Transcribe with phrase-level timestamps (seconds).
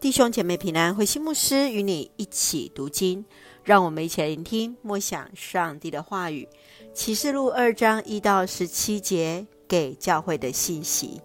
[0.00, 3.22] 弟兄姐妹平安，慧心牧师与你一起读经，
[3.62, 6.48] 让我们一起来聆听默想上帝的话语。
[6.94, 11.20] 启示录二章一到十七节给教会的信息。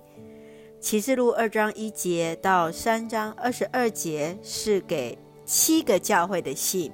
[0.81, 6.91] 启示录二章一节到三章二十二节是给七个教会的信，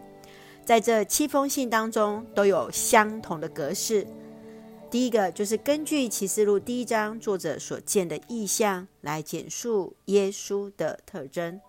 [0.63, 4.05] 在这七封信当中都有相同的格式。
[4.91, 11.59] 第一个就是根据启示录第一章作者所见的意象来简述耶稣的特征。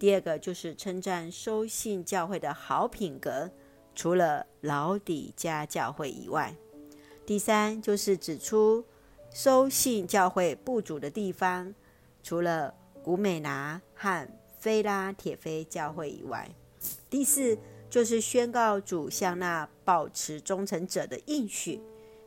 [0.00, 3.50] 第二个就是称赞收信教会的好品格，
[3.94, 6.56] 除了老底家教会以外。
[7.26, 8.82] 第三就是指出
[9.30, 11.74] 收信教会不足的地方，
[12.22, 14.26] 除了古美拿和
[14.58, 16.48] 菲拉铁非教会以外。
[17.10, 17.58] 第四
[17.90, 21.78] 就是宣告主向那保持忠诚者的应许。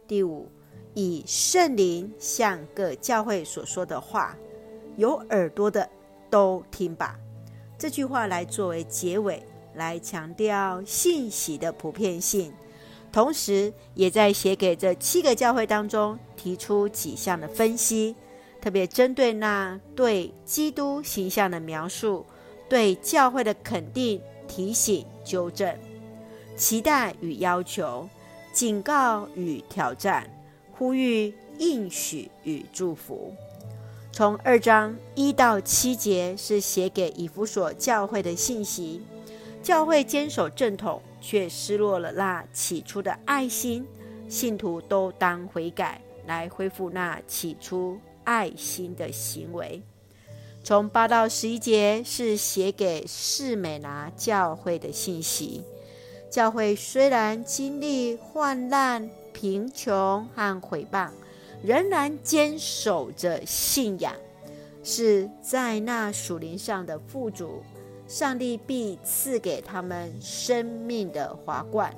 [0.08, 0.48] 第五，
[0.94, 4.38] 以圣灵向各教会所说的话，
[4.96, 5.90] 有耳朵的
[6.30, 7.20] 都听吧。
[7.78, 9.44] 这句话来作为结尾，
[9.76, 12.54] 来强调信息的普遍性，
[13.12, 18.16] 同时也在写给这七个教会当中提出几项的分析，
[18.62, 22.26] 特别针对那对基督形象的描述、
[22.70, 25.78] 对教会的肯定、提醒、纠正、
[26.56, 28.08] 期待与要求、
[28.54, 30.30] 警告与挑战、
[30.72, 33.36] 呼吁、应许与祝福。
[34.14, 39.02] 从二章一到七节是写给以弗所教会的信息，
[39.64, 43.84] 教会坚守正统，却失落了那起初的爱心，
[44.30, 49.82] 信徒都当悔改，来恢复那起初爱心的行为。
[50.64, 55.64] 从八到十一节是写给士美拿教会的信息，
[56.30, 61.10] 教会虽然经历患难、贫穷和毁谤。
[61.64, 64.14] 仍然坚守着信仰，
[64.84, 67.64] 是在那属灵上的富足，
[68.06, 71.94] 上帝必赐给他们生命的华冠。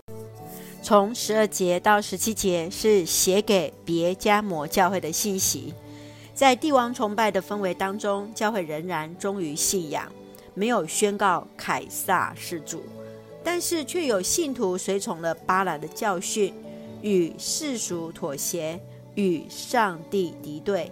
[0.83, 5.73] 从十二节到十七节是写给别迦摩教会的信息，
[6.36, 10.11] 在帝王崇拜的氛围当中，教会仍然忠于信仰，
[10.54, 12.83] 没有宣告凯撒是主，
[13.43, 16.54] 但是却有信徒随从了巴兰的教训，
[17.02, 18.80] 与世俗妥协。
[19.15, 20.92] 与上帝敌对，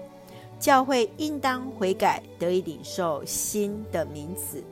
[0.59, 4.63] 教会应当悔改，得以领受新的名字。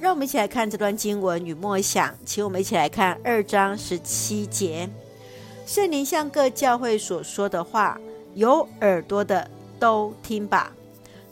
[0.00, 4.88] 让我们一起来看这段经文与默想，请我们一起来看二章十七节：
[5.64, 7.98] 圣灵向各教会所说的话，
[8.34, 10.72] 有耳朵的都听吧。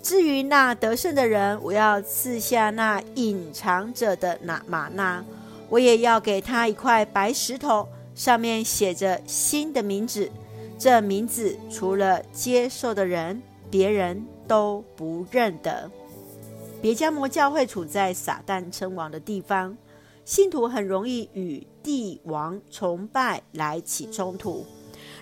[0.02, 5.24] 至于那得胜的人，我要赐下那隐藏着的那吗哪，
[5.68, 10.30] 我也要给他一块白石头，上面写着新的名字。
[10.84, 15.90] 这名字除了接受的人，别人都不认得。
[16.82, 19.74] 别迦摩教会处在撒旦称王的地方，
[20.26, 24.66] 信徒很容易与帝王崇拜来起冲突。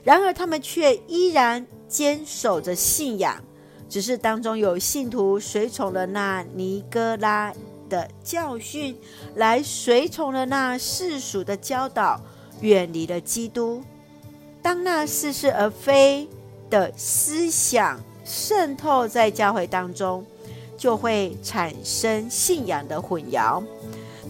[0.02, 3.40] 然而，他们却依然坚守着信仰，
[3.88, 7.54] 只是当中有信徒随从了那尼哥拉
[7.88, 8.98] 的教训，
[9.36, 12.20] 来随从了那世俗的教导，
[12.62, 13.80] 远离了基督。
[14.62, 16.28] 当那似是而非
[16.70, 20.24] 的思想渗透在教会当中，
[20.78, 23.62] 就会产生信仰的混淆。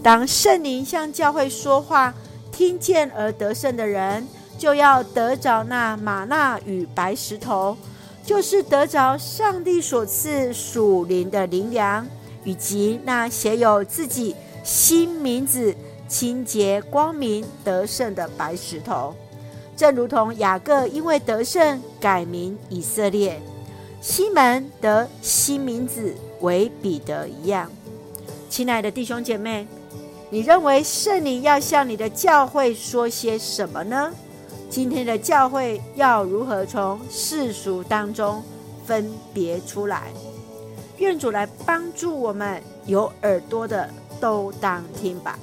[0.01, 2.13] 当圣灵向教会说话，
[2.51, 4.27] 听见而得胜的人，
[4.57, 7.77] 就要得着那吗哪与白石头，
[8.25, 12.05] 就是得着上帝所赐属灵的灵粮，
[12.43, 15.73] 以及那写有自己新名字、
[16.07, 19.15] 清洁光明、得胜的白石头。
[19.75, 23.41] 正如同雅各因为得胜改名以色列，
[24.01, 27.71] 西门得新名字为彼得一样。
[28.49, 29.67] 亲爱的弟兄姐妹，
[30.29, 34.11] 你认为圣灵要向你的教会说些什么呢？
[34.69, 38.43] 今天的教会要如何从世俗当中
[38.85, 40.11] 分别出来？
[40.97, 45.37] 愿主来帮助我们，有耳朵的都当听吧。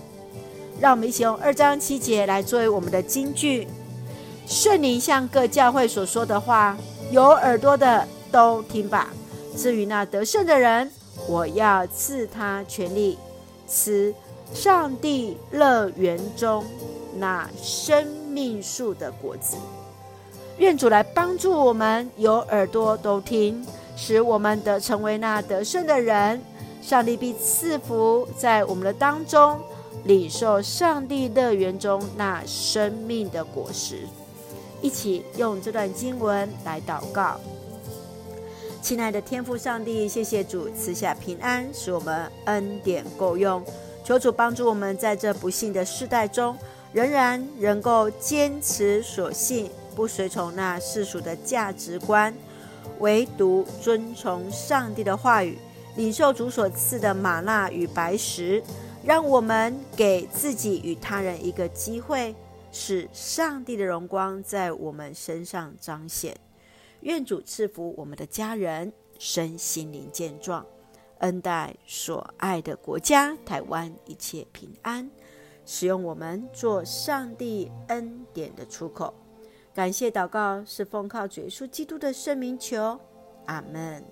[0.80, 3.66] 让我们一起用二章七节来作为我们的金句。
[4.50, 6.76] 圣灵向各教会所说的话，
[7.12, 9.08] 有耳朵的都听吧。
[9.56, 10.90] 至于那得胜的人，
[11.28, 13.16] 我要赐他权力，
[13.68, 14.12] 吃
[14.52, 16.64] 上帝乐园中
[17.16, 19.56] 那生命树的果子。
[20.58, 23.64] 愿主来帮助我们，有耳朵都听，
[23.96, 26.42] 使我们得成为那得胜的人。
[26.82, 29.60] 上帝必赐福在我们的当中，
[30.02, 34.08] 领受上帝乐园中那生命的果实。
[34.82, 37.38] 一起用这段经文来祷告，
[38.82, 43.62] 亲爱的天父上帝，谢谢主赐下平安，使我们恩典够用。
[44.02, 46.56] 求主帮助我们，在这不幸的世代中，
[46.92, 52.34] 仍然能够坚持所信，不随从那世俗的价值观，
[53.00, 55.58] 唯独遵从上帝的话语，
[55.96, 58.62] 领受主所赐的吗哪与白石。
[59.02, 62.34] 让我们给自己与他人一个机会，
[62.72, 66.36] 使上帝的荣光在我们身上彰显。
[67.00, 70.64] 愿主赐福我们的家人，身心灵健壮，
[71.18, 75.10] 恩待所爱的国家台湾一切平安，
[75.64, 79.14] 使用我们做上帝恩典的出口。
[79.74, 83.00] 感谢祷告是奉靠主耶稣基督的圣名求，
[83.46, 84.04] 阿门。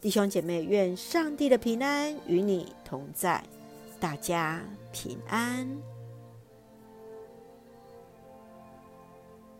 [0.00, 3.42] 弟兄姐妹，愿上帝的平安与你同在。
[3.98, 4.62] 大家
[4.92, 5.99] 平安。